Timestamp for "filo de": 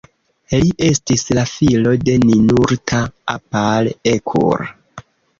1.49-2.15